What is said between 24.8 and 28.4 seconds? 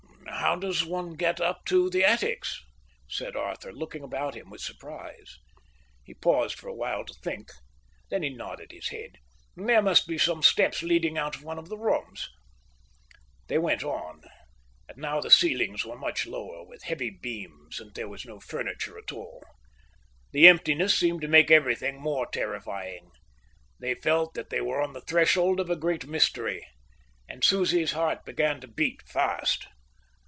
on the threshold of a great mystery, and Susie's heart